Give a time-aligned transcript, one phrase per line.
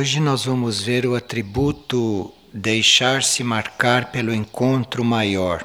[0.00, 5.62] Hoje nós vamos ver o atributo deixar-se marcar pelo encontro maior,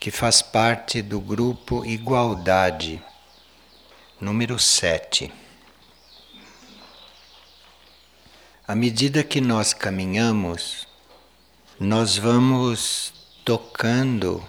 [0.00, 3.02] que faz parte do grupo Igualdade,
[4.18, 5.30] número 7.
[8.66, 10.88] À medida que nós caminhamos,
[11.78, 13.12] nós vamos
[13.44, 14.42] tocando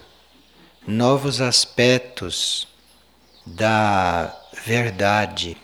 [0.86, 2.66] novos aspectos
[3.44, 4.34] da
[4.64, 5.54] verdade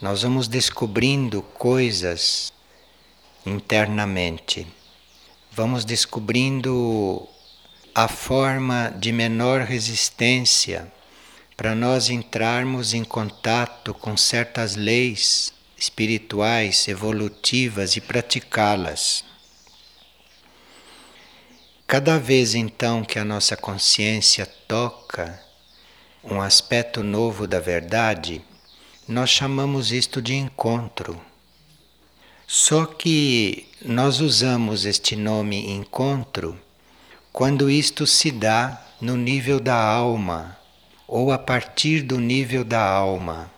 [0.00, 2.52] nós vamos descobrindo coisas
[3.44, 4.66] internamente,
[5.52, 7.28] vamos descobrindo
[7.94, 10.90] a forma de menor resistência
[11.54, 19.22] para nós entrarmos em contato com certas leis espirituais, evolutivas e praticá-las.
[21.86, 25.42] Cada vez então que a nossa consciência toca
[26.24, 28.42] um aspecto novo da verdade,
[29.10, 31.20] nós chamamos isto de encontro.
[32.46, 36.56] Só que nós usamos este nome encontro
[37.32, 40.56] quando isto se dá no nível da alma
[41.08, 43.50] ou a partir do nível da alma.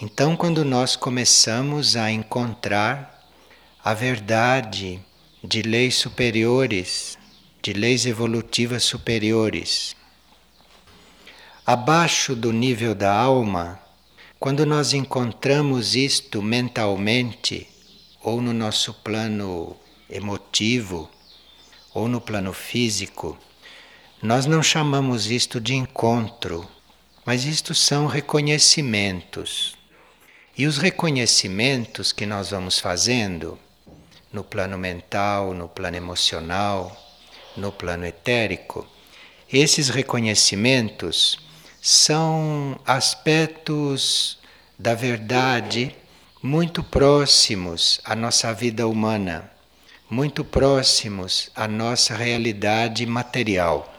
[0.00, 3.28] Então, quando nós começamos a encontrar
[3.84, 4.98] a verdade
[5.44, 7.18] de leis superiores,
[7.60, 9.94] de leis evolutivas superiores,
[11.66, 13.78] abaixo do nível da alma,
[14.38, 17.66] quando nós encontramos isto mentalmente,
[18.22, 19.76] ou no nosso plano
[20.08, 21.10] emotivo,
[21.92, 23.36] ou no plano físico,
[24.22, 26.68] nós não chamamos isto de encontro,
[27.26, 29.76] mas isto são reconhecimentos.
[30.56, 33.58] E os reconhecimentos que nós vamos fazendo
[34.32, 36.96] no plano mental, no plano emocional,
[37.56, 38.86] no plano etérico,
[39.52, 41.47] esses reconhecimentos
[41.80, 44.38] são aspectos
[44.78, 45.94] da verdade
[46.42, 49.50] muito próximos à nossa vida humana,
[50.08, 53.94] muito próximos à nossa realidade material.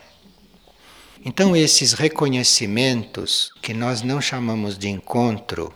[1.23, 5.73] Então, esses reconhecimentos, que nós não chamamos de encontro,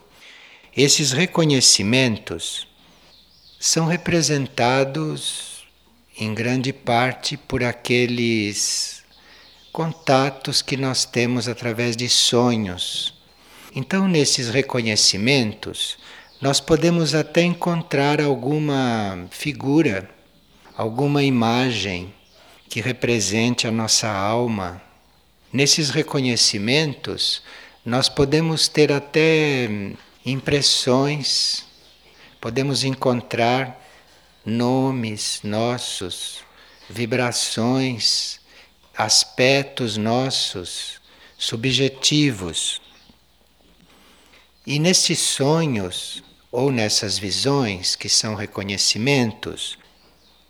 [0.75, 2.67] esses reconhecimentos
[3.59, 5.66] são representados
[6.17, 9.03] em grande parte por aqueles
[9.73, 13.16] contatos que nós temos através de sonhos.
[13.75, 15.97] Então, nesses reconhecimentos,
[16.39, 20.07] nós podemos até encontrar alguma figura,
[20.78, 22.13] alguma imagem
[22.69, 24.79] que represente a nossa alma.
[25.51, 27.41] Nesses reconhecimentos,
[27.84, 29.67] nós podemos ter até
[30.23, 31.66] impressões,
[32.40, 33.81] podemos encontrar
[34.45, 36.44] nomes nossos,
[36.88, 38.42] vibrações
[38.95, 41.01] aspectos nossos
[41.37, 42.81] subjetivos.
[44.65, 49.77] E nesses sonhos ou nessas visões que são reconhecimentos,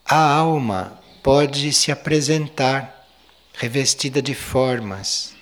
[0.05, 3.07] a alma pode se apresentar
[3.53, 5.33] revestida de formas.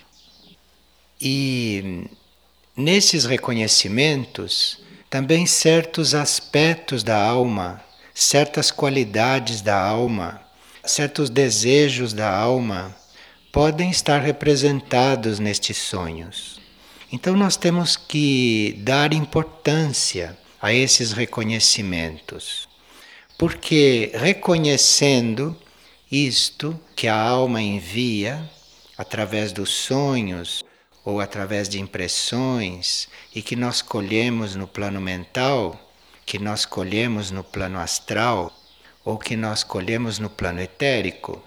[1.19, 2.07] E
[2.77, 4.79] nesses reconhecimentos,
[5.09, 7.83] também certos aspectos da alma,
[8.13, 10.50] certas qualidades da alma
[10.91, 12.95] certos desejos da alma
[13.51, 16.59] podem estar representados nestes sonhos.
[17.11, 22.69] Então nós temos que dar importância a esses reconhecimentos,
[23.37, 25.57] porque reconhecendo
[26.11, 28.49] isto que a alma envia
[28.97, 30.63] através dos sonhos
[31.03, 35.91] ou através de impressões e que nós colhemos no plano mental,
[36.25, 38.53] que nós colhemos no plano astral,
[39.03, 41.41] ou que nós colhemos no plano etérico,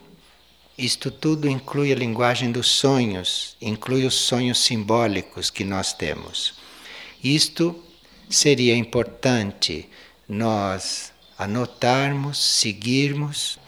[0.76, 6.54] isto tudo inclui a linguagem dos sonhos, inclui os sonhos simbólicos que nós temos.
[7.22, 7.81] Isto
[8.28, 9.88] seria importante
[10.28, 13.59] nós anotarmos, seguirmos,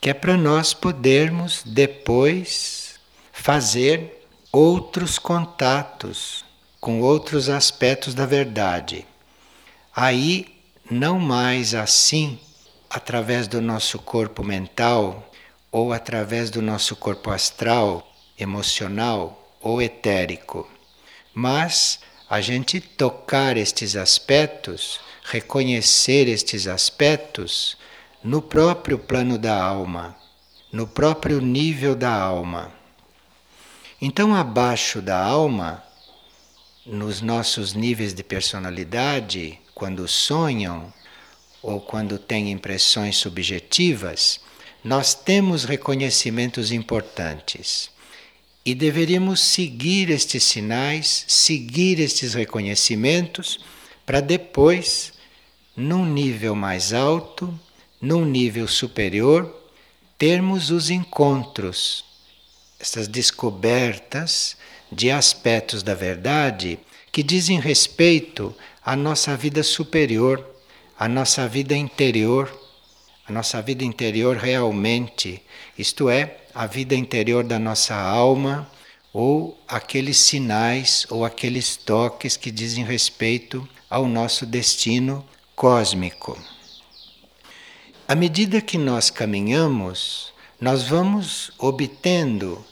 [0.00, 3.00] que é para nós podermos depois
[3.32, 6.44] fazer outros contatos
[6.80, 9.06] com outros aspectos da verdade.
[9.94, 10.56] Aí,
[10.90, 12.38] não mais assim
[12.90, 15.30] através do nosso corpo mental
[15.70, 18.04] ou através do nosso corpo astral,
[18.36, 20.68] emocional ou etérico.
[21.32, 27.76] Mas a gente tocar estes aspectos, reconhecer estes aspectos
[28.24, 30.16] no próprio plano da alma,
[30.72, 32.72] no próprio nível da alma.
[34.02, 35.84] Então, abaixo da alma,
[36.84, 40.92] nos nossos níveis de personalidade, quando sonham,
[41.62, 44.40] ou quando tem impressões subjetivas,
[44.82, 47.90] nós temos reconhecimentos importantes.
[48.64, 53.60] E deveríamos seguir estes sinais, seguir estes reconhecimentos,
[54.04, 55.12] para depois
[55.76, 57.58] num nível mais alto,
[58.00, 59.54] num nível superior,
[60.18, 62.04] termos os encontros,
[62.78, 64.56] essas descobertas
[64.90, 66.78] de aspectos da verdade
[67.12, 68.54] que dizem respeito
[68.84, 70.49] à nossa vida superior,
[71.00, 72.54] à nossa vida interior,
[73.26, 75.42] a nossa vida interior realmente,
[75.78, 78.70] isto é, a vida interior da nossa alma
[79.10, 85.24] ou aqueles sinais ou aqueles toques que dizem respeito ao nosso destino
[85.56, 86.38] cósmico.
[88.06, 92.62] À medida que nós caminhamos, nós vamos obtendo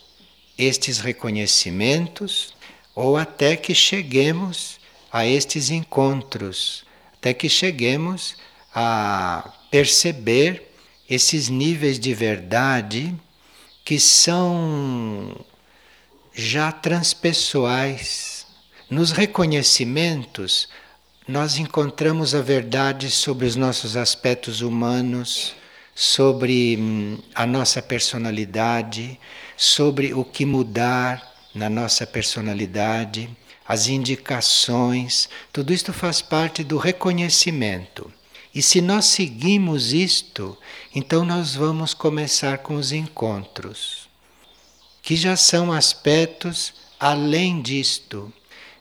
[0.58, 2.52] estes reconhecimentos
[2.94, 4.78] ou até que cheguemos
[5.10, 6.86] a estes encontros,
[7.18, 8.36] até que cheguemos
[8.72, 10.72] a perceber
[11.10, 13.14] esses níveis de verdade
[13.84, 15.44] que são
[16.32, 18.46] já transpessoais.
[18.88, 20.68] Nos reconhecimentos,
[21.26, 25.56] nós encontramos a verdade sobre os nossos aspectos humanos,
[25.94, 29.18] sobre hum, a nossa personalidade,
[29.56, 33.28] sobre o que mudar na nossa personalidade,
[33.68, 38.10] as indicações, tudo isto faz parte do reconhecimento.
[38.54, 40.56] E se nós seguimos isto,
[40.94, 44.08] então nós vamos começar com os encontros,
[45.02, 48.32] que já são aspectos além disto,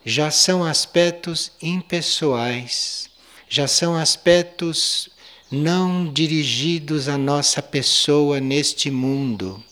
[0.06, 3.10] já são aspectos impessoais,
[3.46, 5.10] já são aspectos
[5.50, 9.62] não dirigidos à nossa pessoa neste mundo,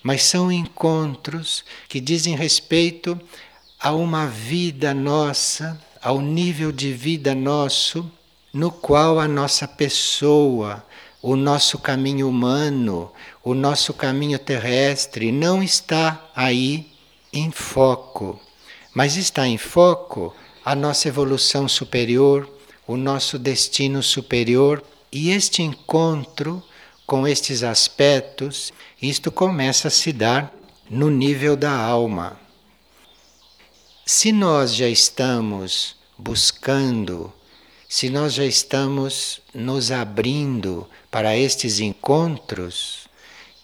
[0.00, 3.20] mas são encontros que dizem respeito
[3.80, 8.10] a uma vida nossa, ao nível de vida nosso,
[8.52, 10.84] no qual a nossa pessoa,
[11.22, 13.10] o nosso caminho humano,
[13.42, 16.92] o nosso caminho terrestre não está aí
[17.32, 18.38] em foco,
[18.94, 22.48] mas está em foco a nossa evolução superior,
[22.86, 26.62] o nosso destino superior e este encontro
[27.06, 30.52] com estes aspectos, isto começa a se dar
[30.88, 32.39] no nível da alma.
[34.12, 37.32] Se nós já estamos buscando,
[37.88, 43.06] se nós já estamos nos abrindo para estes encontros,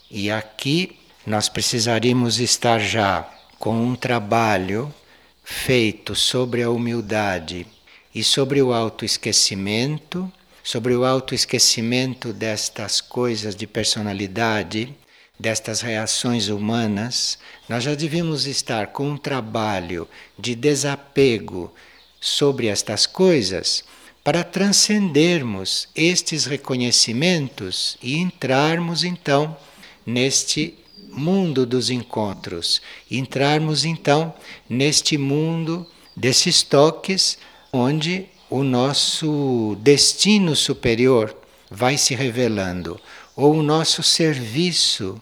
[0.08, 3.28] e aqui nós precisaríamos estar já
[3.58, 4.94] com um trabalho
[5.42, 7.66] feito sobre a humildade
[8.14, 10.32] e sobre o autoesquecimento
[10.62, 14.94] sobre o autoesquecimento destas coisas de personalidade,
[15.38, 17.36] destas reações humanas,
[17.68, 20.08] nós já devíamos estar com um trabalho
[20.38, 21.72] de desapego
[22.20, 23.84] sobre estas coisas
[24.22, 29.56] para transcendermos estes reconhecimentos e entrarmos então
[30.04, 30.74] neste
[31.10, 34.34] mundo dos encontros, entrarmos então
[34.68, 35.86] neste mundo
[36.16, 37.38] desses toques
[37.72, 41.36] onde o nosso destino superior
[41.70, 43.00] vai se revelando,
[43.34, 45.20] ou o nosso serviço,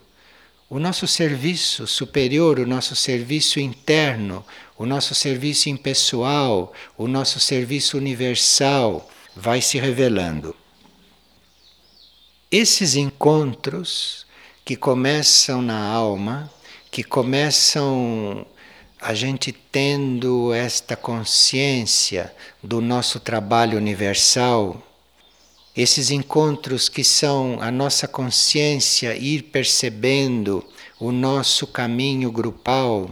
[0.69, 4.43] o nosso serviço superior, o nosso serviço interno,
[4.77, 10.55] o nosso serviço impessoal, o nosso serviço universal vai se revelando.
[12.51, 14.25] Esses encontros
[14.63, 16.51] que começam na alma,
[16.89, 18.45] que começam
[18.99, 24.81] a gente tendo esta consciência do nosso trabalho universal,
[25.75, 30.63] esses encontros que são a nossa consciência ir percebendo
[30.99, 33.09] o nosso caminho grupal,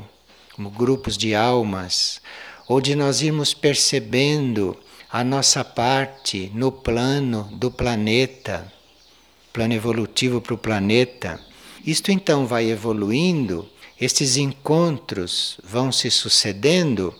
[0.55, 2.21] como grupos de almas,
[2.67, 4.77] ou de nós irmos percebendo
[5.11, 8.71] a nossa parte no plano do planeta,
[9.51, 11.39] plano evolutivo para o planeta.
[11.85, 17.13] Isto então vai evoluindo estes encontros vão se sucedendo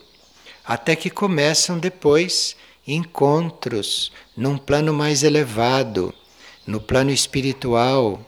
[0.65, 2.55] até que começam depois
[2.87, 6.13] encontros num plano mais elevado,
[6.65, 8.19] no plano espiritual.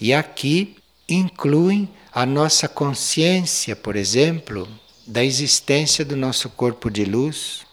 [0.00, 0.76] E aqui
[1.08, 4.68] incluem a nossa consciência, por exemplo,
[5.06, 7.66] da existência do nosso corpo de luz.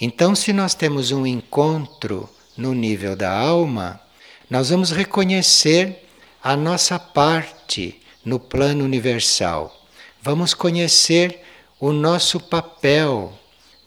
[0.00, 4.00] Então, se nós temos um encontro no nível da alma,
[4.48, 6.04] nós vamos reconhecer
[6.42, 9.86] a nossa parte no plano universal.
[10.22, 11.42] Vamos conhecer
[11.78, 13.32] o nosso papel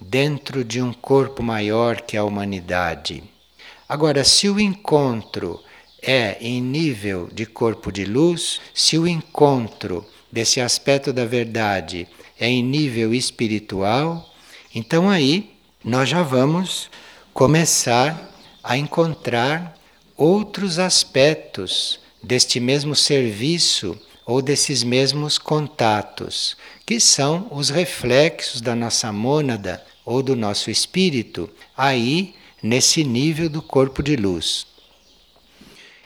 [0.03, 3.23] dentro de um corpo maior que a humanidade.
[3.87, 5.59] Agora, se o encontro
[6.01, 12.07] é em nível de corpo de luz, se o encontro desse aspecto da verdade
[12.39, 14.29] é em nível espiritual,
[14.75, 15.51] então aí
[15.83, 16.89] nós já vamos
[17.33, 18.31] começar
[18.63, 19.77] a encontrar
[20.17, 26.55] outros aspectos deste mesmo serviço ou desses mesmos contatos,
[26.85, 33.61] que são os reflexos da nossa mônada ou do nosso espírito, aí nesse nível do
[33.61, 34.65] corpo de luz.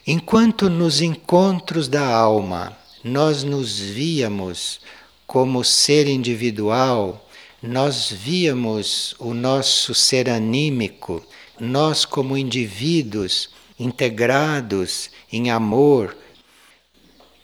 [0.06, 4.82] Enquanto nos encontros da alma nós nos víamos
[5.26, 7.26] como ser individual,
[7.62, 11.24] nós víamos o nosso ser anímico,
[11.60, 13.50] nós como indivíduos
[13.80, 16.18] integrados em amor.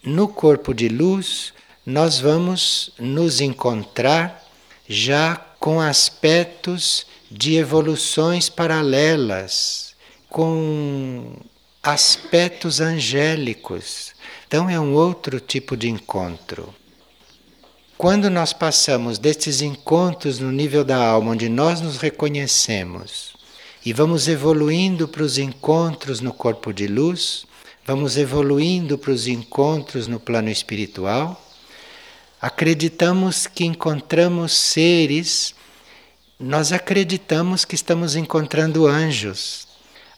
[0.03, 1.53] No corpo de luz,
[1.85, 4.43] nós vamos nos encontrar
[4.87, 9.95] já com aspectos de evoluções paralelas,
[10.29, 11.37] com
[11.81, 14.13] aspectos angélicos.
[14.45, 16.75] Então é um outro tipo de encontro.
[17.97, 23.33] Quando nós passamos destes encontros no nível da alma, onde nós nos reconhecemos,
[23.85, 27.45] e vamos evoluindo para os encontros no corpo de luz,
[27.85, 31.41] vamos evoluindo para os encontros no plano espiritual,
[32.43, 35.55] acreditamos que encontramos seres,
[36.37, 39.65] nós acreditamos que estamos encontrando anjos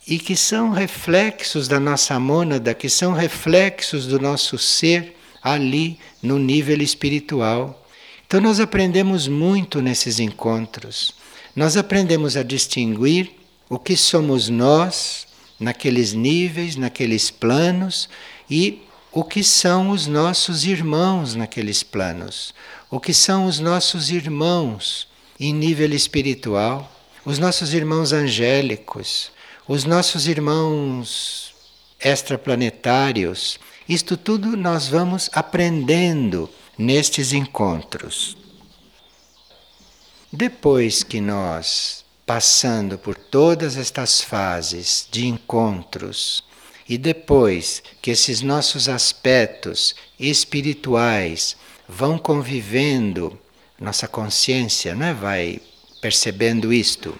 [0.08, 6.39] e que são reflexos da nossa mônada, que são reflexos do nosso ser ali no
[6.39, 7.86] nível espiritual.
[8.25, 11.13] Então nós aprendemos muito nesses encontros.
[11.55, 13.34] Nós aprendemos a distinguir
[13.70, 15.27] o que somos nós
[15.60, 18.10] naqueles níveis, naqueles planos
[18.50, 18.82] e
[19.16, 22.54] o que são os nossos irmãos naqueles planos,
[22.92, 25.08] o que são os nossos irmãos
[25.40, 26.92] em nível espiritual,
[27.24, 29.32] os nossos irmãos angélicos,
[29.66, 31.56] os nossos irmãos
[31.98, 33.58] extraplanetários.
[33.88, 38.36] Isto tudo nós vamos aprendendo nestes encontros.
[40.30, 46.44] Depois que nós passando por todas estas fases de encontros
[46.88, 51.56] e depois que esses nossos aspectos espirituais
[51.89, 53.38] vão convivendo,
[53.80, 55.13] nossa consciência não é?
[55.13, 55.62] vai
[56.00, 57.18] percebendo isto,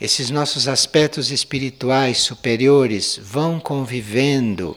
[0.00, 4.76] esses nossos aspectos espirituais superiores vão convivendo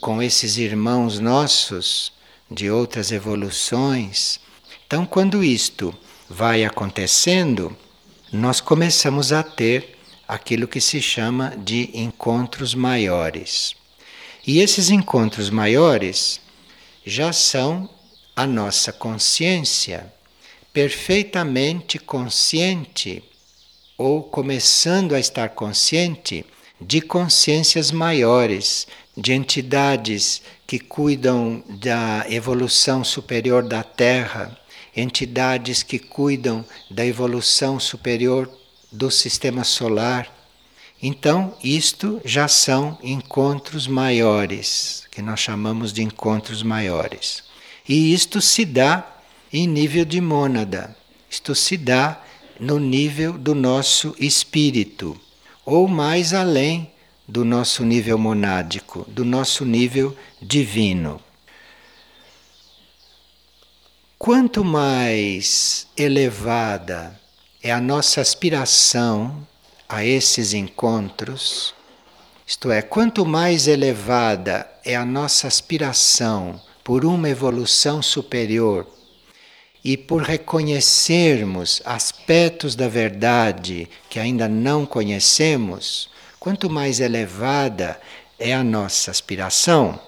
[0.00, 2.12] com esses irmãos nossos
[2.50, 4.40] de outras evoluções.
[4.86, 5.94] Então, quando isto
[6.28, 7.76] vai acontecendo,
[8.32, 9.99] nós começamos a ter
[10.30, 13.74] aquilo que se chama de encontros maiores.
[14.46, 16.40] E esses encontros maiores
[17.04, 17.90] já são
[18.36, 20.12] a nossa consciência
[20.72, 23.24] perfeitamente consciente
[23.98, 26.46] ou começando a estar consciente
[26.80, 34.56] de consciências maiores, de entidades que cuidam da evolução superior da Terra,
[34.96, 38.59] entidades que cuidam da evolução superior
[38.90, 40.32] do sistema solar.
[41.02, 47.42] Então, isto já são encontros maiores, que nós chamamos de encontros maiores.
[47.88, 49.06] E isto se dá
[49.52, 50.94] em nível de mônada,
[51.28, 52.22] isto se dá
[52.58, 55.18] no nível do nosso espírito,
[55.64, 56.92] ou mais além
[57.26, 61.20] do nosso nível monádico, do nosso nível divino.
[64.18, 67.18] Quanto mais elevada
[67.62, 69.46] é a nossa aspiração
[69.86, 71.74] a esses encontros,
[72.46, 78.86] isto é, quanto mais elevada é a nossa aspiração por uma evolução superior
[79.84, 88.00] e por reconhecermos aspectos da verdade que ainda não conhecemos, quanto mais elevada
[88.38, 90.00] é a nossa aspiração,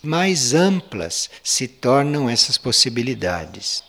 [0.00, 3.82] mais amplas se tornam essas possibilidades.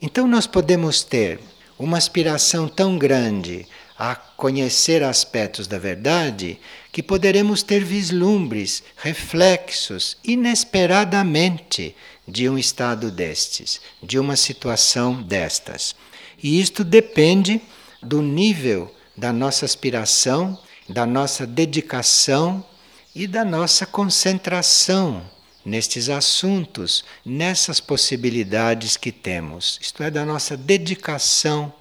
[0.00, 1.40] Então, nós podemos ter
[1.78, 3.66] uma aspiração tão grande
[3.98, 6.58] a conhecer aspectos da verdade
[6.92, 11.94] que poderemos ter vislumbres, reflexos, inesperadamente
[12.26, 15.94] de um estado destes, de uma situação destas.
[16.42, 17.60] E isto depende
[18.02, 22.64] do nível da nossa aspiração, da nossa dedicação
[23.14, 25.33] e da nossa concentração
[25.64, 31.72] nestes assuntos, nessas possibilidades que temos, isto é, da nossa dedicação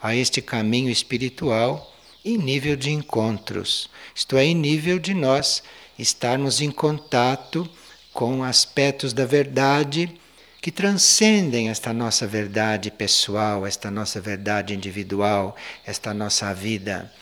[0.00, 1.92] a este caminho espiritual
[2.24, 5.62] em nível de encontros, isto é, em nível de nós
[5.98, 7.68] estarmos em contato
[8.12, 10.14] com aspectos da verdade
[10.60, 17.12] que transcendem esta nossa verdade pessoal, esta nossa verdade individual, esta nossa vida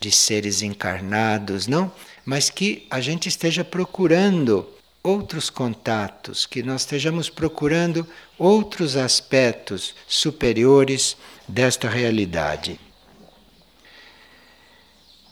[0.00, 1.92] de seres encarnados, não?
[2.24, 4.68] Mas que a gente esteja procurando
[5.02, 8.06] outros contatos, que nós estejamos procurando
[8.38, 12.78] outros aspectos superiores desta realidade.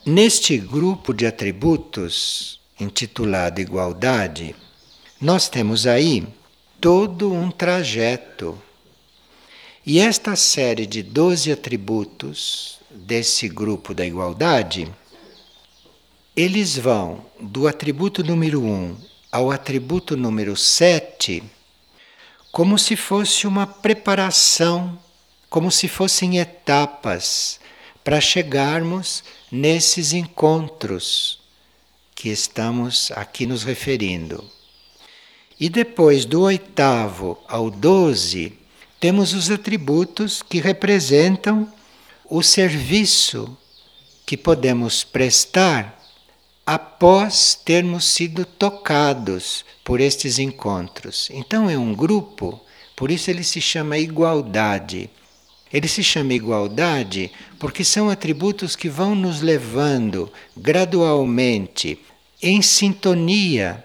[0.04, 4.54] Neste grupo de atributos, intitulado Igualdade,
[5.20, 6.26] nós temos aí
[6.80, 8.60] todo um trajeto.
[9.84, 14.92] E esta série de 12 atributos desse grupo da igualdade
[16.36, 18.94] eles vão do atributo número 1
[19.30, 21.42] ao atributo número 7
[22.56, 24.98] como se fosse uma preparação,
[25.50, 27.60] como se fossem etapas
[28.02, 31.38] para chegarmos nesses encontros
[32.14, 34.42] que estamos aqui nos referindo.
[35.60, 38.54] E depois do oitavo ao doze,
[38.98, 41.70] temos os atributos que representam
[42.24, 43.54] o serviço
[44.24, 45.95] que podemos prestar
[46.66, 51.28] após termos sido tocados por estes encontros.
[51.30, 52.60] Então é um grupo,
[52.96, 55.08] por isso ele se chama igualdade.
[55.72, 62.00] Ele se chama igualdade porque são atributos que vão nos levando gradualmente
[62.42, 63.84] em sintonia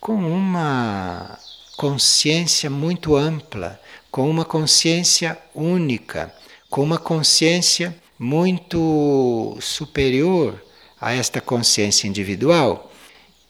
[0.00, 1.38] com uma
[1.76, 6.32] consciência muito ampla, com uma consciência única,
[6.70, 10.62] com uma consciência muito superior
[11.00, 12.92] a esta consciência individual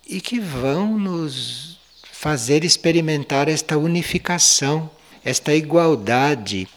[0.07, 1.79] e que vão nos
[2.13, 4.91] fazer experimentar esta unificação,
[5.25, 6.69] esta igualdade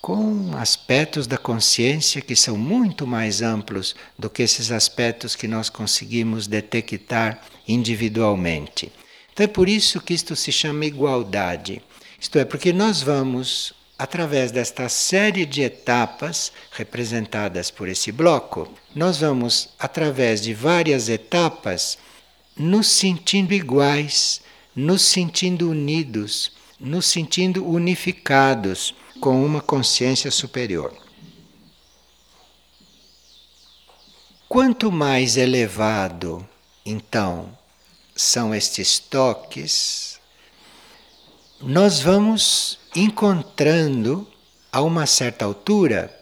[0.00, 5.68] com aspectos da consciência que são muito mais amplos do que esses aspectos que nós
[5.68, 8.90] conseguimos detectar individualmente.
[9.32, 11.82] Então é por isso que isto se chama igualdade.
[12.18, 19.18] Isto é, porque nós vamos através desta série de etapas representadas por esse bloco, nós
[19.18, 21.98] vamos, através de várias etapas,
[22.56, 24.40] nos sentindo iguais,
[24.74, 30.96] nos sentindo unidos, nos sentindo unificados com uma consciência superior.
[34.48, 36.48] Quanto mais elevado,
[36.86, 37.54] então,
[38.16, 40.18] são estes toques,
[41.60, 44.26] nós vamos encontrando,
[44.72, 46.16] a uma certa altura,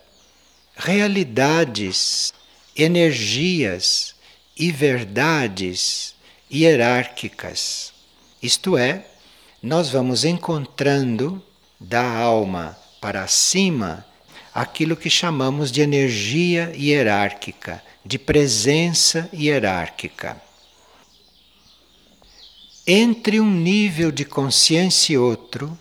[0.77, 2.33] realidades,
[2.75, 4.15] energias
[4.57, 6.15] e verdades
[6.51, 7.93] hierárquicas.
[8.43, 9.07] Isto é,
[9.63, 11.43] nós vamos encontrando
[11.79, 14.07] da alma para cima
[14.55, 20.41] aquilo que chamamos de energia hierárquica, de presença hierárquica.
[22.87, 25.79] Entre um nível de consciência e outro,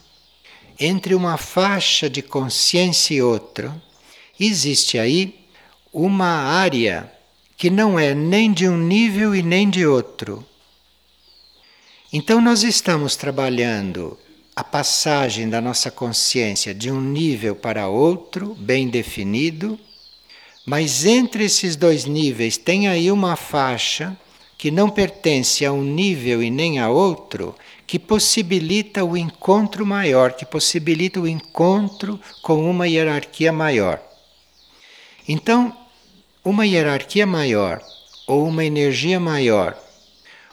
[0.80, 3.76] entre uma faixa de consciência e outra,
[4.40, 5.40] existe aí
[5.92, 7.12] uma área
[7.56, 10.46] que não é nem de um nível e nem de outro.
[12.14, 14.18] Então, nós estamos trabalhando
[14.56, 19.80] a passagem da nossa consciência de um nível para outro, bem definido,
[20.66, 24.18] mas entre esses dois níveis tem aí uma faixa
[24.58, 27.56] que não pertence a um nível e nem a outro,
[27.88, 34.02] que possibilita o encontro maior, que possibilita o encontro com uma hierarquia maior.
[35.26, 35.76] Então,
[36.44, 37.82] uma hierarquia maior,
[38.28, 39.82] ou uma energia maior,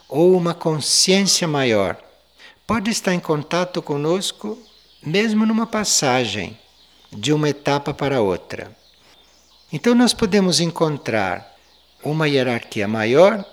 [0.08, 1.98] ou uma consciência maior,
[2.64, 4.56] pode estar em contato conosco
[5.02, 6.56] mesmo numa passagem
[7.12, 8.74] de uma etapa para outra.
[9.72, 11.52] Então, nós podemos encontrar
[12.02, 13.44] uma hierarquia maior,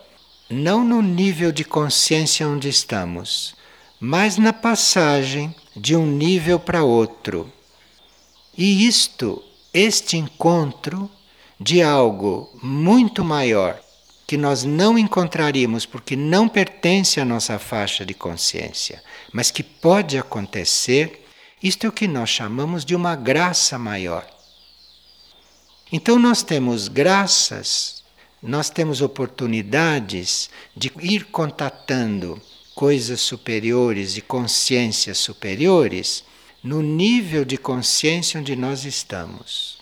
[0.49, 3.55] não no nível de consciência onde estamos,
[4.03, 7.53] mas na passagem de um nível para outro.
[8.57, 11.07] E isto, este encontro
[11.59, 13.79] de algo muito maior
[14.25, 20.17] que nós não encontraríamos porque não pertence à nossa faixa de consciência, mas que pode
[20.17, 21.23] acontecer,
[21.61, 24.25] isto é o que nós chamamos de uma graça maior.
[25.91, 28.03] Então nós temos graças,
[28.41, 32.41] nós temos oportunidades de ir contatando
[32.73, 36.23] coisas superiores e consciências superiores
[36.63, 39.79] no nível de consciência onde nós estamos.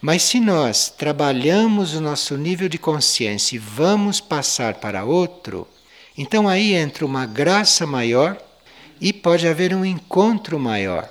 [0.00, 5.66] Mas se nós trabalhamos o nosso nível de consciência e vamos passar para outro,
[6.16, 8.40] então aí entra uma graça maior
[9.00, 11.10] e pode haver um encontro maior.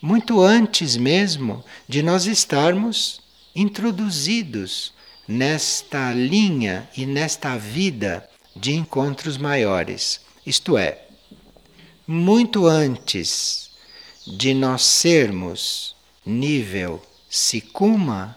[0.00, 3.20] Muito antes mesmo de nós estarmos
[3.54, 4.92] introduzidos
[5.28, 10.20] nesta linha e nesta vida de encontros maiores.
[10.46, 11.02] Isto é,
[12.06, 13.70] muito antes
[14.26, 18.36] de nós sermos nível Sikuma,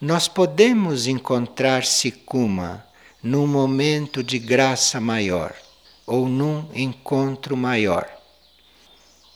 [0.00, 2.84] nós podemos encontrar Sikuma
[3.22, 5.54] num momento de graça maior
[6.06, 8.08] ou num encontro maior.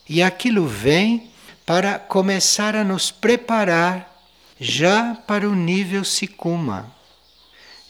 [0.09, 1.31] E aquilo vem
[1.66, 4.11] para começar a nos preparar
[4.59, 6.90] já para o nível Sikuma,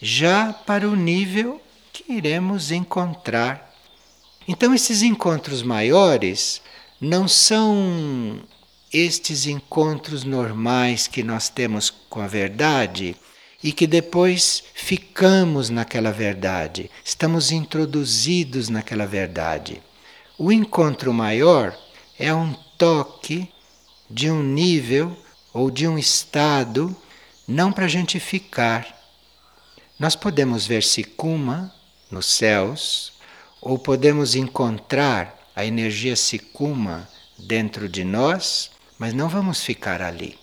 [0.01, 1.62] já para o nível
[1.93, 3.73] que iremos encontrar.
[4.49, 6.63] Então, esses encontros maiores
[7.01, 8.41] não são
[8.93, 13.17] estes encontros normais que nós temos com a verdade
[13.63, 19.81] e que depois ficamos naquela verdade, estamos introduzidos naquela verdade.
[20.37, 21.79] O encontro maior
[22.19, 23.49] é um toque
[24.11, 25.17] de um nível
[25.55, 26.95] ou de um estado,
[27.47, 28.87] não para a gente ficar.
[29.99, 31.73] Nós podemos ver Sikuma
[32.13, 33.13] nos céus,
[33.61, 40.39] ou podemos encontrar a energia Sikuma dentro de nós, mas não vamos ficar ali.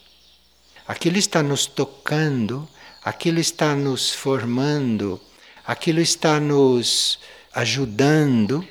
[0.86, 2.68] Aquilo está nos tocando
[3.04, 5.20] aquilo está nos formando,
[5.66, 7.20] aquilo está nos
[7.54, 8.68] ajudando,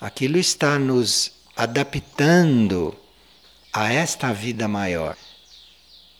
[0.00, 2.96] aquilo está nos adaptando
[3.72, 5.16] a esta vida maior,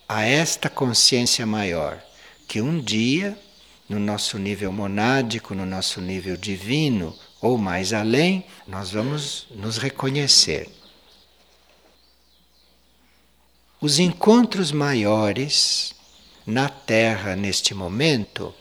[0.08, 2.02] a esta consciência maior,
[2.46, 3.38] que um dia,
[3.88, 10.68] no nosso nível monádico, no nosso nível divino, ou mais além, nós vamos nos reconhecer.
[13.80, 15.94] Os encontros maiores
[16.46, 18.54] na Terra neste momento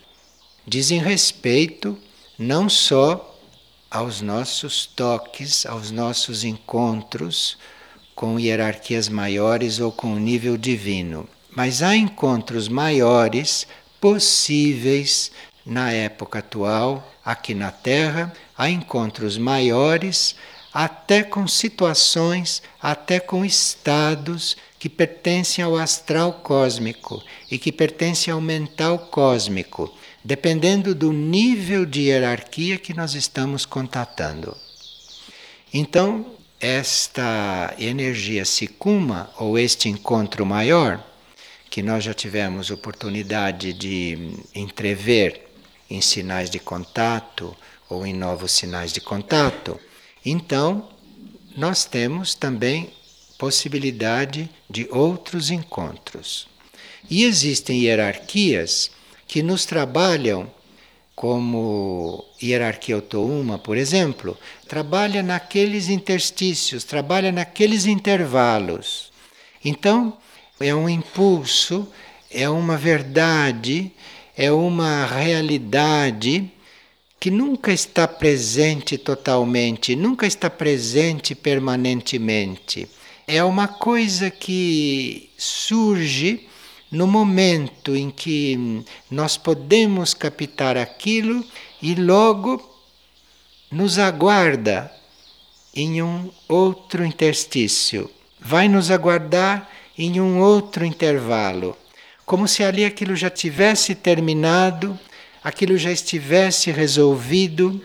[0.67, 1.97] dizem respeito
[2.37, 3.33] não só
[3.89, 7.57] aos nossos toques, aos nossos encontros
[8.13, 13.65] com hierarquias maiores ou com o nível divino, mas há encontros maiores
[14.05, 15.31] possíveis
[15.65, 20.35] na época atual, aqui na Terra, há encontros maiores
[20.71, 28.39] até com situações, até com estados que pertencem ao astral cósmico e que pertencem ao
[28.39, 29.91] mental cósmico,
[30.23, 34.55] dependendo do nível de hierarquia que nós estamos contatando.
[35.73, 36.27] Então,
[36.59, 41.03] esta energia Sikuma, ou este encontro maior,
[41.75, 45.45] que nós já tivemos oportunidade de entrever
[45.89, 47.53] em sinais de contato
[47.89, 49.77] ou em novos sinais de contato,
[50.25, 50.87] então,
[51.53, 52.93] nós temos também
[53.37, 56.47] possibilidade de outros encontros.
[57.09, 58.89] E existem hierarquias
[59.27, 60.49] que nos trabalham
[61.13, 69.11] como hierarquia autouma, por exemplo, trabalha naqueles interstícios, trabalha naqueles intervalos.
[69.61, 70.17] Então,
[70.59, 71.87] é um impulso,
[72.31, 73.91] é uma verdade,
[74.37, 76.51] é uma realidade
[77.19, 82.87] que nunca está presente totalmente, nunca está presente permanentemente.
[83.27, 86.47] É uma coisa que surge
[86.91, 91.43] no momento em que nós podemos captar aquilo
[91.81, 92.63] e logo
[93.71, 94.91] nos aguarda
[95.75, 98.09] em um outro interstício.
[98.39, 101.77] Vai nos aguardar em um outro intervalo,
[102.25, 104.97] como se ali aquilo já tivesse terminado
[105.45, 107.79] aquilo já estivesse resolvido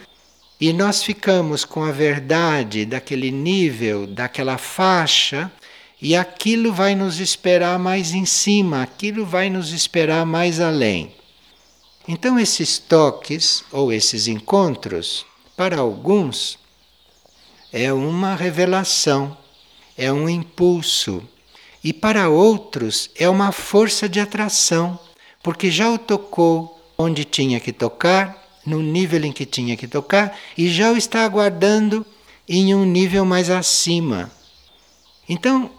[0.58, 5.52] e nós ficamos com a verdade daquele nível, daquela faixa,
[6.00, 11.14] e aquilo vai nos esperar mais em cima, aquilo vai nos esperar mais além.
[12.08, 16.58] Então, esses toques ou esses encontros, para alguns,
[17.70, 19.36] é uma revelação,
[19.98, 21.22] é um impulso,
[21.82, 24.98] e para outros é uma força de atração,
[25.42, 30.36] porque já o tocou, onde tinha que tocar, no nível em que tinha que tocar,
[30.56, 32.04] e já o está aguardando
[32.48, 34.30] em um nível mais acima.
[35.28, 35.70] Então,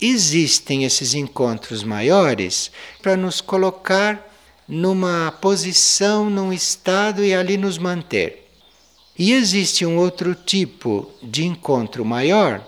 [0.00, 4.26] existem esses encontros maiores para nos colocar
[4.68, 8.50] numa posição, num estado e ali nos manter.
[9.18, 12.66] E existe um outro tipo de encontro maior,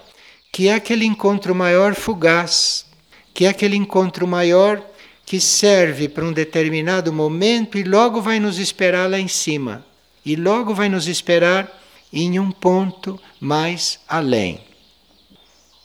[0.58, 2.84] que é aquele encontro maior fugaz,
[3.32, 4.84] que é aquele encontro maior
[5.24, 9.86] que serve para um determinado momento e logo vai nos esperar lá em cima,
[10.26, 11.72] e logo vai nos esperar
[12.12, 14.60] em um ponto mais além.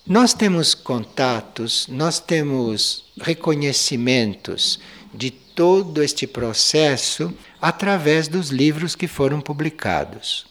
[0.07, 4.79] Nós temos contatos, nós temos reconhecimentos
[5.13, 7.31] de todo este processo
[7.61, 10.47] através dos livros que foram publicados.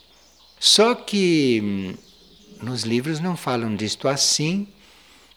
[0.61, 2.12] Só que hum,
[2.63, 4.69] nos livros não falam disto assim,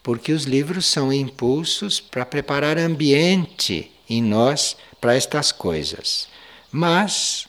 [0.02, 6.28] porque os livros são impulsos para preparar ambiente em nós para estas coisas.
[6.70, 7.48] Mas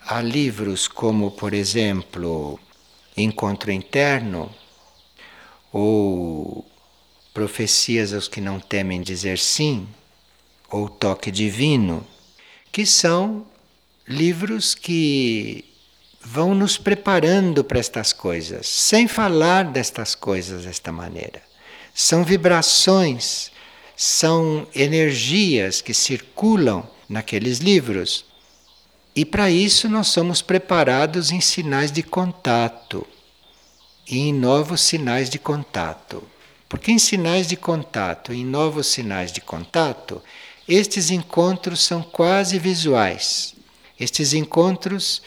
[0.00, 2.58] há livros como, por exemplo,
[3.16, 4.52] Encontro Interno
[5.72, 6.66] ou
[7.32, 9.86] Profecias aos que não temem dizer sim,
[10.68, 12.04] ou Toque Divino,
[12.72, 13.46] que são
[14.08, 15.67] livros que
[16.30, 21.40] vão nos preparando para estas coisas, sem falar destas coisas desta maneira.
[21.94, 23.50] São vibrações,
[23.96, 28.26] são energias que circulam naqueles livros.
[29.16, 33.06] E para isso nós somos preparados em sinais de contato
[34.06, 36.22] e em novos sinais de contato.
[36.68, 40.22] Porque em sinais de contato, em novos sinais de contato,
[40.68, 43.54] estes encontros são quase visuais.
[43.98, 45.22] Estes encontros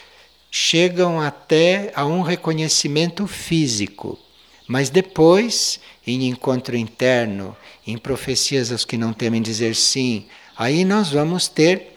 [0.52, 4.20] chegam até a um reconhecimento físico,
[4.68, 7.56] mas depois, em encontro interno,
[7.88, 10.26] em profecias aos que não temem dizer sim,
[10.58, 11.96] aí nós vamos ter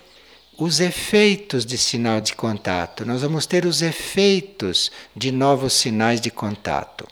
[0.57, 6.31] os efeitos de sinal de contato, nós vamos ter os efeitos de novos sinais de
[6.31, 7.09] contato.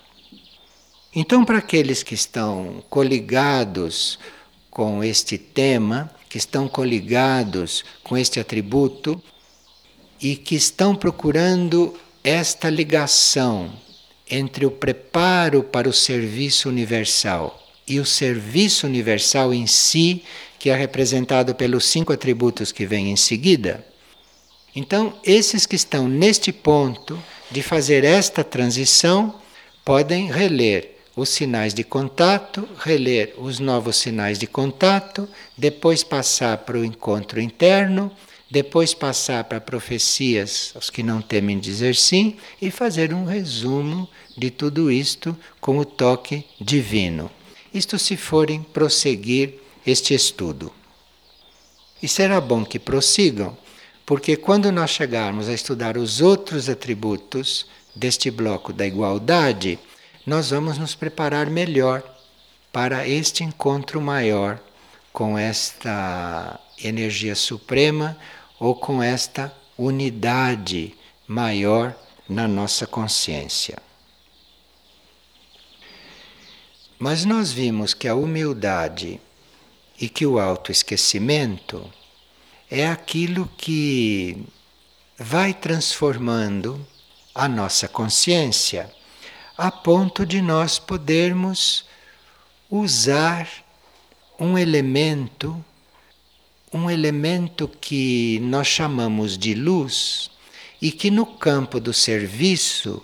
[1.14, 4.18] Então, para aqueles que estão coligados
[4.70, 9.22] com este tema, que estão coligados com este atributo
[10.22, 13.72] e que estão procurando esta ligação
[14.30, 20.22] entre o preparo para o serviço universal e o serviço universal em si,
[20.60, 23.84] que é representado pelos cinco atributos que vêm em seguida.
[24.74, 29.34] Então, esses que estão neste ponto de fazer esta transição
[29.84, 36.78] podem reler os sinais de contato, reler os novos sinais de contato, depois passar para
[36.78, 38.10] o encontro interno,
[38.52, 44.50] depois passar para profecias, os que não temem dizer sim, e fazer um resumo de
[44.50, 47.30] tudo isto com o toque divino.
[47.72, 49.54] Isto se forem prosseguir
[49.86, 50.70] este estudo.
[52.02, 53.56] E será bom que prossigam,
[54.04, 57.64] porque quando nós chegarmos a estudar os outros atributos
[57.96, 59.78] deste bloco da igualdade,
[60.26, 62.02] nós vamos nos preparar melhor
[62.70, 64.60] para este encontro maior
[65.10, 68.14] com esta energia suprema
[68.62, 70.94] ou com esta unidade
[71.26, 71.96] maior
[72.28, 73.76] na nossa consciência.
[76.96, 79.20] Mas nós vimos que a humildade
[80.00, 81.92] e que o autoesquecimento
[82.70, 84.46] é aquilo que
[85.18, 86.86] vai transformando
[87.34, 88.88] a nossa consciência
[89.58, 91.84] a ponto de nós podermos
[92.70, 93.48] usar
[94.38, 95.64] um elemento,
[96.72, 100.30] um elemento que nós chamamos de luz
[100.80, 103.02] e que no campo do serviço,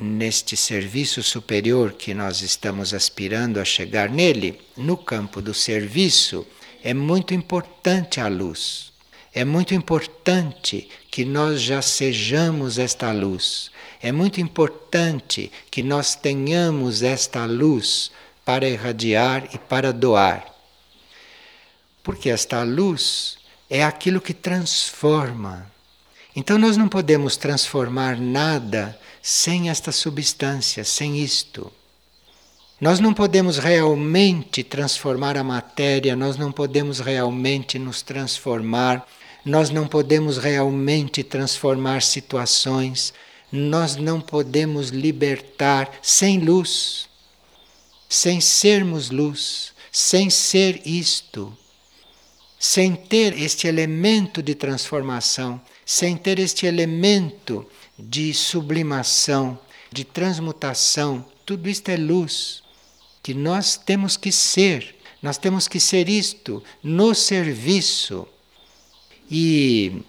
[0.00, 6.46] neste serviço superior que nós estamos aspirando a chegar nele, no campo do serviço,
[6.82, 8.90] é muito importante a luz.
[9.32, 13.70] É muito importante que nós já sejamos esta luz.
[14.02, 18.10] É muito importante que nós tenhamos esta luz
[18.44, 20.49] para irradiar e para doar.
[22.10, 23.38] Porque esta luz
[23.70, 25.70] é aquilo que transforma.
[26.34, 31.72] Então nós não podemos transformar nada sem esta substância, sem isto.
[32.80, 39.06] Nós não podemos realmente transformar a matéria, nós não podemos realmente nos transformar,
[39.44, 43.14] nós não podemos realmente transformar situações,
[43.52, 47.08] nós não podemos libertar sem luz,
[48.08, 51.56] sem sermos luz, sem ser isto,
[52.62, 57.66] sem ter este elemento de transformação, sem ter este elemento
[57.98, 59.58] de sublimação,
[59.90, 61.24] de transmutação.
[61.46, 62.62] Tudo isto é luz
[63.22, 64.94] que nós temos que ser.
[65.22, 68.28] Nós temos que ser isto no serviço.
[69.30, 70.02] E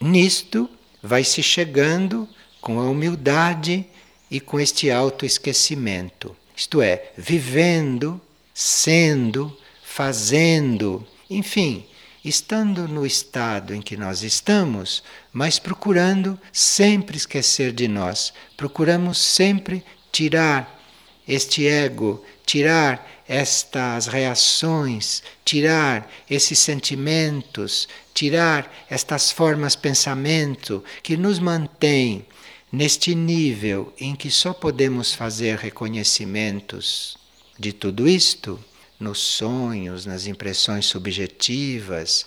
[0.00, 0.68] nisto
[1.00, 2.28] vai se chegando
[2.60, 3.86] com a humildade
[4.28, 6.36] e com este autoesquecimento.
[6.56, 8.20] Isto é, vivendo,
[8.52, 11.86] sendo, fazendo, enfim,
[12.24, 19.84] estando no estado em que nós estamos, mas procurando sempre esquecer de nós, procuramos sempre
[20.10, 20.80] tirar
[21.26, 32.26] este ego, tirar estas reações, tirar esses sentimentos, tirar estas formas pensamento que nos mantêm
[32.72, 37.18] Neste nível em que só podemos fazer reconhecimentos
[37.58, 38.58] de tudo isto,
[39.02, 42.24] nos sonhos, nas impressões subjetivas,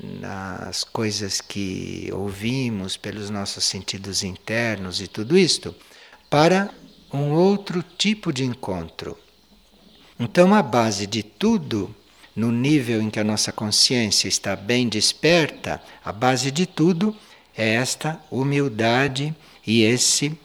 [0.00, 5.74] nas coisas que ouvimos pelos nossos sentidos internos e tudo isto,
[6.30, 6.72] para
[7.12, 9.18] um outro tipo de encontro.
[10.18, 11.94] Então, a base de tudo,
[12.34, 17.14] no nível em que a nossa consciência está bem desperta, a base de tudo
[17.56, 19.34] é esta humildade
[19.66, 20.38] e esse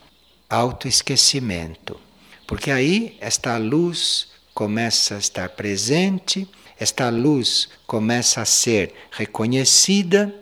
[0.50, 2.00] autoesquecimento.
[2.46, 10.34] Porque aí esta luz começa a estar presente, esta luz começa a ser reconhecida,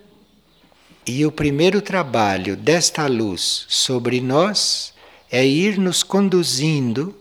[1.05, 4.93] e o primeiro trabalho desta luz sobre nós
[5.29, 7.13] é ir nos conduzindo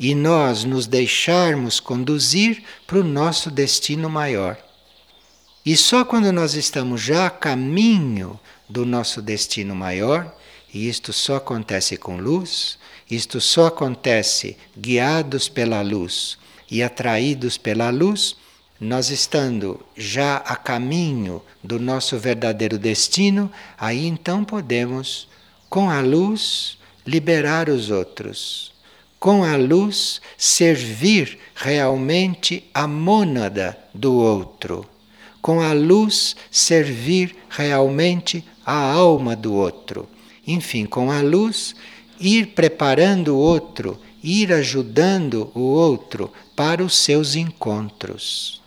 [0.00, 4.58] e nós nos deixarmos conduzir para o nosso destino maior.
[5.64, 10.36] E só quando nós estamos já a caminho do nosso destino maior
[10.72, 12.78] e isto só acontece com luz,
[13.10, 16.38] isto só acontece guiados pela luz
[16.70, 18.36] e atraídos pela luz,
[18.80, 25.28] nós estando já a caminho do nosso verdadeiro destino, aí então podemos,
[25.68, 28.72] com a luz, liberar os outros.
[29.20, 34.84] Com a luz, servir realmente a mônada do outro.
[35.40, 40.08] Com a luz, servir realmente a alma do outro.
[40.46, 41.74] Enfim, com a luz,
[42.18, 48.60] ir preparando o outro, ir ajudando o outro para os seus encontros.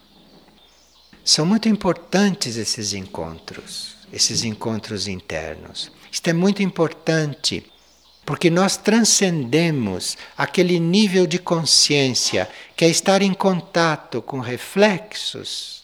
[1.23, 5.91] São muito importantes esses encontros, esses encontros internos.
[6.11, 7.65] Isto é muito importante
[8.25, 15.74] porque nós transcendemos aquele nível de consciência que é estar em contato com reflexos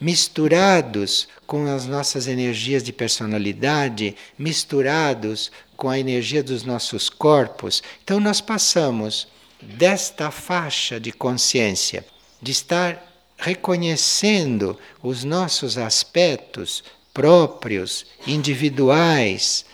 [0.00, 7.82] misturados com as nossas energias de personalidade, misturados com a energia dos nossos corpos.
[8.02, 9.28] Então nós passamos
[9.62, 12.04] desta faixa de consciência,
[12.40, 13.02] de estar
[13.36, 19.64] reconhecendo os nossos aspectos próprios, individuais,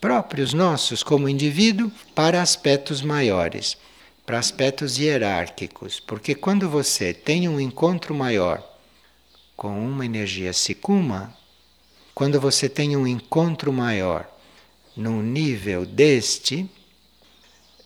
[0.00, 3.76] próprios nossos como indivíduo, para aspectos maiores,
[4.24, 5.98] para aspectos hierárquicos.
[5.98, 8.75] Porque quando você tem um encontro maior
[9.56, 11.34] com uma energia sicuma,
[12.14, 14.28] quando você tem um encontro maior
[14.96, 16.68] num nível deste,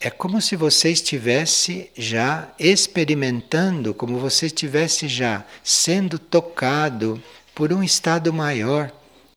[0.00, 7.22] é como se você estivesse já experimentando, como você estivesse já sendo tocado
[7.54, 8.90] por um estado maior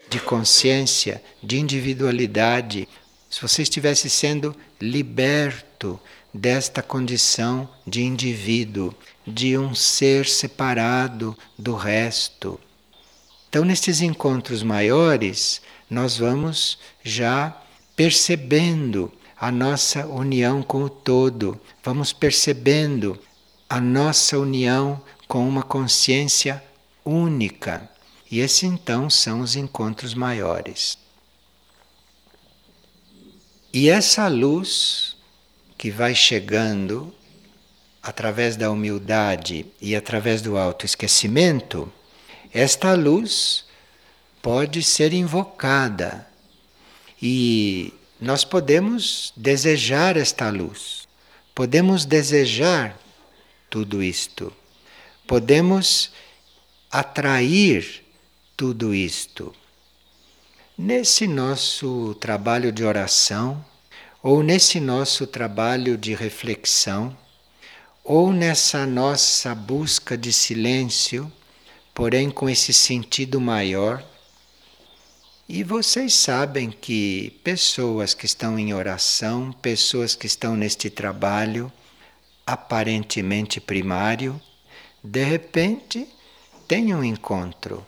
[0.10, 2.88] de consciência, de individualidade,
[3.30, 6.00] se você estivesse sendo liberto
[6.34, 8.94] desta condição de indivíduo,
[9.26, 12.60] de um ser separado do resto.
[13.50, 17.56] Então, nestes encontros maiores, nós vamos já
[17.96, 23.20] percebendo a nossa união com o todo, vamos percebendo
[23.70, 26.64] a nossa união com uma consciência
[27.04, 27.90] única.
[28.30, 30.98] E esses então são os encontros maiores.
[33.72, 35.16] E essa luz
[35.78, 37.14] que vai chegando
[38.04, 41.92] através da humildade e através do autoesquecimento,
[42.54, 43.64] esta luz
[44.42, 46.28] pode ser invocada
[47.22, 51.08] e nós podemos desejar esta luz,
[51.56, 53.00] podemos desejar
[53.70, 54.52] tudo isto,
[55.26, 56.12] podemos
[56.92, 58.04] atrair
[58.58, 59.56] tudo isto.
[60.78, 63.64] Nesse nosso trabalho de oração,
[64.22, 67.16] ou nesse nosso trabalho de reflexão,
[68.04, 71.32] ou nessa nossa busca de silêncio,
[71.94, 74.04] porém com esse sentido maior.
[75.48, 81.72] E vocês sabem que pessoas que estão em oração, pessoas que estão neste trabalho
[82.46, 84.40] aparentemente primário,
[85.02, 86.08] de repente
[86.68, 87.86] têm um encontro.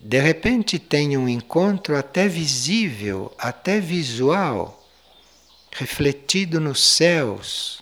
[0.00, 4.88] De repente tem um encontro até visível, até visual,
[5.70, 7.77] refletido nos céus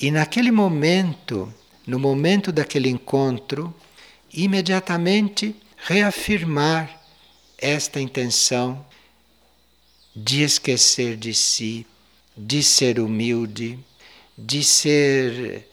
[0.00, 1.52] e naquele momento,
[1.86, 3.74] no momento daquele encontro,
[4.32, 7.02] imediatamente reafirmar
[7.58, 8.86] esta intenção
[10.16, 11.86] de esquecer de si,
[12.34, 13.78] de ser humilde,
[14.38, 15.68] de ser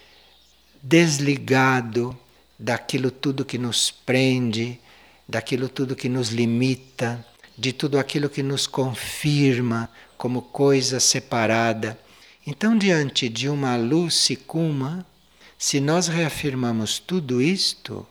[0.83, 2.17] desligado
[2.59, 4.77] daquilo tudo que nos prende,
[5.25, 7.25] daquilo tudo que nos limita,
[7.57, 11.97] de tudo aquilo que nos confirma como coisa separada
[12.49, 15.05] então, diante de uma luz sicuma,
[15.57, 18.07] se nós reafirmamos tudo isto,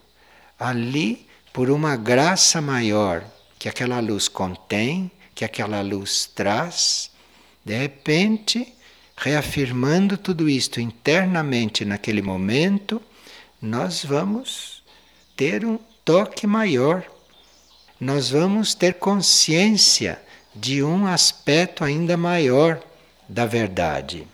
[0.61, 3.25] ali, por uma graça maior
[3.59, 7.11] que aquela luz contém, que aquela luz traz,
[7.65, 8.75] de repente,
[9.17, 13.01] reafirmando tudo isto internamente naquele momento,
[13.63, 14.83] nós vamos
[15.35, 17.03] ter um toque maior.
[17.99, 20.21] Nós vamos ter consciência
[20.55, 22.83] de um aspecto ainda maior
[23.29, 24.27] da verdade.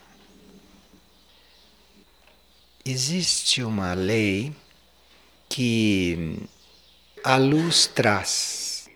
[2.85, 4.53] Existe uma lei
[5.49, 6.37] que
[7.23, 8.89] a luz traz,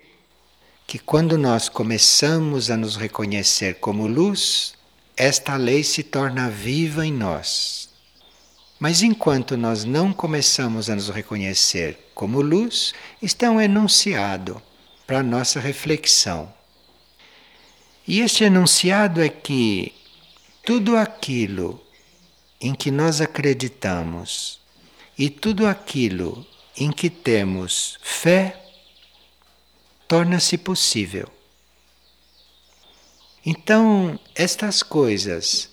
[0.87, 4.75] que quando nós começamos a nos reconhecer como luz,
[5.17, 7.89] esta lei se torna viva em nós.
[8.79, 12.93] Mas enquanto nós não começamos a nos reconhecer como luz,
[13.23, 14.61] está um enunciado
[15.07, 16.53] para nossa reflexão.
[18.07, 19.93] E este enunciado é que
[20.65, 21.81] tudo aquilo
[22.61, 24.61] em que nós acreditamos
[25.19, 26.47] e tudo aquilo
[26.77, 28.63] em que temos fé
[30.07, 31.29] torna-se possível.
[33.45, 35.71] Então, estas coisas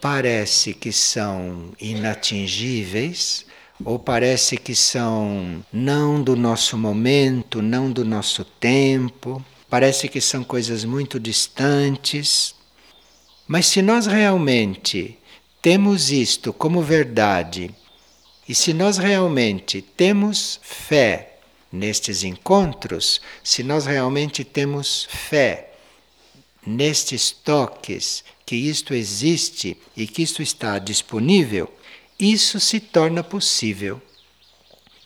[0.00, 3.46] parece que são inatingíveis
[3.84, 9.44] ou parece que são não do nosso momento, não do nosso tempo,
[9.74, 12.54] parece que são coisas muito distantes.
[13.44, 15.18] Mas se nós realmente
[15.60, 17.74] temos isto como verdade,
[18.48, 21.38] e se nós realmente temos fé
[21.72, 25.72] nestes encontros, se nós realmente temos fé
[26.64, 31.68] nestes toques, que isto existe e que isto está disponível,
[32.16, 34.00] isso se torna possível.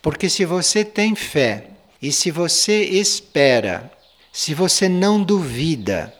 [0.03, 1.71] Porque se você tem fé
[2.03, 3.97] e se você espera,
[4.39, 6.15] se você não duvida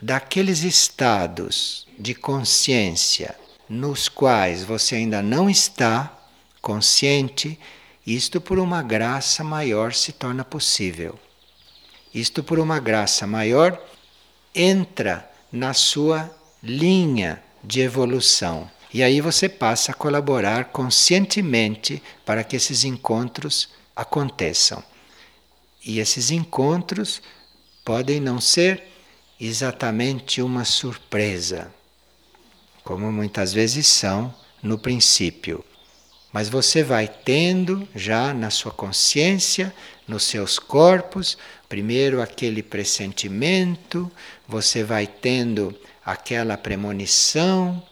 [0.00, 3.36] daqueles estados de consciência
[3.68, 6.18] nos quais você ainda não está
[6.62, 7.60] consciente,
[8.06, 11.18] isto por uma graça maior se torna possível.
[12.14, 13.78] Isto por uma graça maior
[14.54, 18.70] entra na sua linha de evolução.
[18.94, 24.82] E aí você passa a colaborar conscientemente para que esses encontros aconteçam.
[25.84, 27.20] E esses encontros
[27.84, 28.82] podem não ser
[29.38, 31.72] exatamente uma surpresa,
[32.82, 35.64] como muitas vezes são no princípio.
[36.32, 39.74] Mas você vai tendo já na sua consciência,
[40.08, 44.10] nos seus corpos, primeiro aquele pressentimento,
[44.48, 47.82] você vai tendo aquela premonição,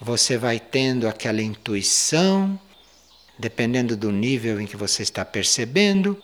[0.00, 2.58] você vai tendo aquela intuição,
[3.38, 6.20] dependendo do nível em que você está percebendo,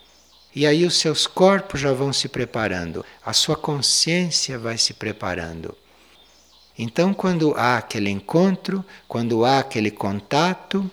[0.55, 5.75] e aí os seus corpos já vão se preparando, a sua consciência vai se preparando.
[6.77, 10.89] Então, quando há aquele encontro, quando há aquele contato,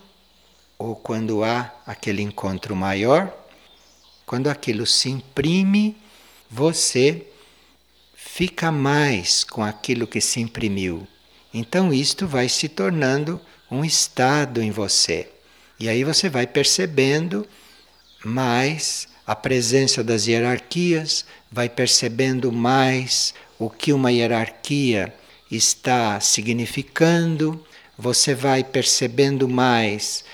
[0.78, 3.32] ou quando há aquele encontro maior,
[4.24, 5.96] quando aquilo se imprime,
[6.48, 7.26] você
[8.14, 11.06] fica mais com aquilo que se imprimiu.
[11.52, 13.40] Então isto vai se tornando
[13.70, 15.28] um estado em você.
[15.78, 17.46] E aí você vai percebendo
[18.24, 25.14] mais a presença das hierarquias, vai percebendo mais o que uma hierarquia
[25.48, 27.64] está significando,
[27.96, 30.24] você vai percebendo mais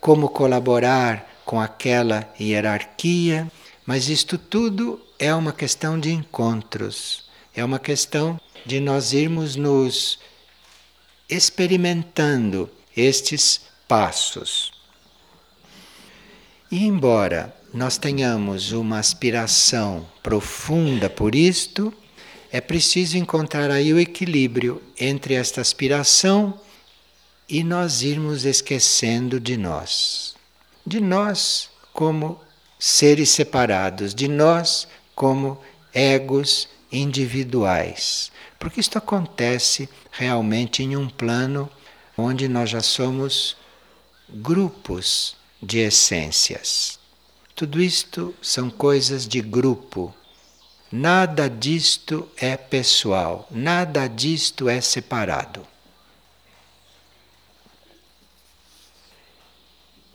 [0.00, 3.50] como colaborar com aquela hierarquia,
[3.84, 10.20] mas isto tudo é uma questão de encontros, é uma questão de nós irmos nos
[11.28, 14.72] experimentando estes passos.
[16.70, 21.92] E embora nós tenhamos uma aspiração profunda por isto,
[22.50, 26.58] é preciso encontrar aí o equilíbrio entre esta aspiração
[27.46, 30.34] e nós irmos esquecendo de nós.
[30.86, 32.40] De nós como
[32.78, 35.60] seres separados, de nós como
[35.92, 38.32] egos individuais.
[38.58, 41.68] Porque isto acontece realmente em um plano
[42.16, 43.54] onde nós já somos
[44.30, 47.04] grupos de essências.
[47.56, 50.14] Tudo isto são coisas de grupo.
[50.92, 55.66] Nada disto é pessoal, nada disto é separado.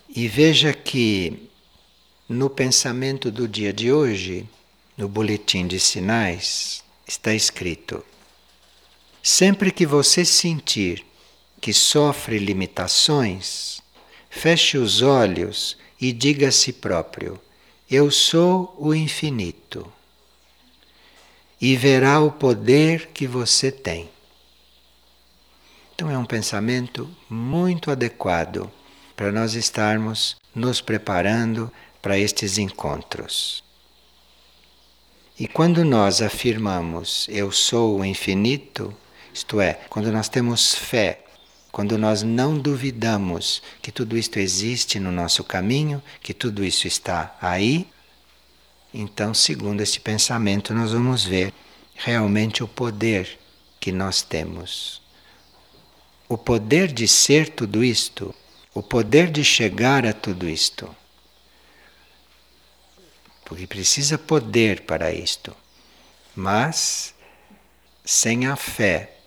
[0.08, 1.50] E veja que
[2.30, 4.48] no pensamento do dia de hoje,
[4.96, 8.06] no boletim de sinais, está escrito:
[9.24, 11.04] Sempre que você sentir
[11.60, 13.82] que sofre limitações,
[14.30, 17.40] feche os olhos e diga a si próprio:
[17.90, 19.90] Eu sou o infinito.
[21.62, 24.10] E verá o poder que você tem.
[25.94, 28.72] Então é um pensamento muito adequado
[29.16, 31.72] para nós estarmos nos preparando
[32.02, 33.64] para estes encontros.
[35.40, 38.92] E quando nós afirmamos eu sou o infinito,
[39.32, 41.24] isto é, quando nós temos fé,
[41.72, 47.36] quando nós não duvidamos que tudo isto existe no nosso caminho, que tudo isso está
[47.42, 47.88] aí,
[48.94, 51.54] então, segundo este pensamento, nós vamos ver
[51.96, 53.40] realmente o poder
[53.80, 55.02] que nós temos.
[56.28, 58.36] O poder de ser tudo isto,
[58.74, 60.94] o poder de chegar a tudo isto.
[63.46, 65.56] Porque precisa poder para isto.
[66.36, 67.14] Mas
[68.04, 69.21] sem a fé,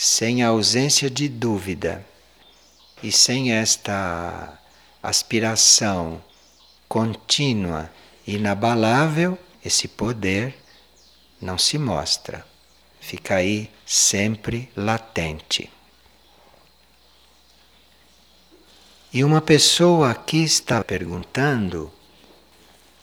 [0.00, 2.06] sem a ausência de dúvida
[3.02, 4.56] e sem esta
[5.02, 6.22] aspiração
[6.88, 7.90] contínua,
[8.24, 10.56] inabalável, esse poder
[11.40, 12.46] não se mostra,
[13.00, 15.68] fica aí sempre latente.
[19.12, 21.90] E uma pessoa aqui está perguntando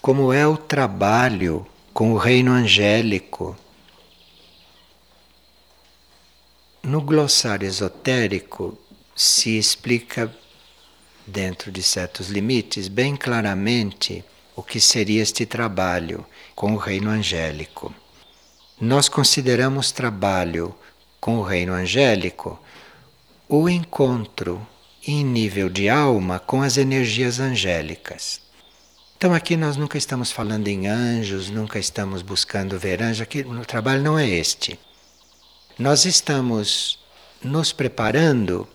[0.02, 3.54] como é o trabalho com o reino angélico
[6.86, 8.78] No glossário esotérico
[9.16, 10.32] se explica
[11.26, 14.24] dentro de certos limites, bem claramente
[14.56, 16.24] o que seria este trabalho
[16.54, 17.92] com o reino angélico.
[18.80, 20.76] Nós consideramos trabalho
[21.20, 22.62] com o reino angélico
[23.50, 24.62] o encontro
[25.08, 28.40] em nível de alma com as energias angélicas.
[29.18, 33.66] Então aqui nós nunca estamos falando em anjos, nunca estamos buscando ver anjos, aqui o
[33.66, 34.80] trabalho não é este.
[35.78, 36.98] Nós estamos
[37.44, 38.66] nos preparando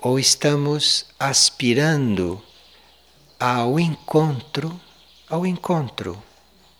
[0.00, 2.42] ou estamos aspirando
[3.38, 4.80] ao encontro,
[5.28, 6.20] ao encontro,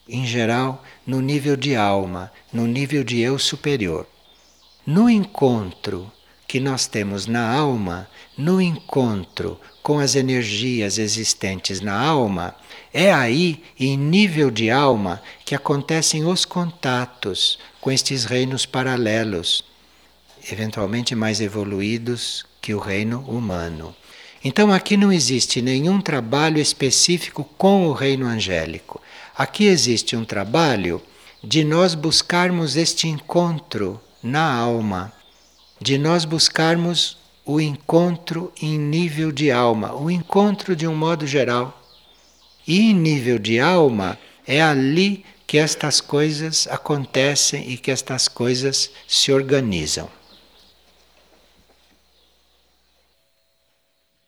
[0.09, 4.09] em geral, no nível de alma, no nível de eu superior.
[4.85, 6.11] No encontro
[6.51, 12.57] que nós temos na alma, no encontro com as energias existentes na alma,
[12.93, 19.63] é aí, em nível de alma, que acontecem os contatos com estes reinos paralelos,
[20.51, 23.95] eventualmente mais evoluídos que o reino humano.
[24.43, 29.01] Então aqui não existe nenhum trabalho específico com o reino angélico.
[29.39, 31.01] Aqui existe um trabalho
[31.45, 35.13] de nós buscarmos este encontro na alma,
[35.81, 41.77] de nós buscarmos o encontro em nível de alma, o encontro de um modo geral.
[42.67, 48.91] E em nível de alma é ali que estas coisas acontecem e que estas coisas
[49.09, 50.09] se organizam.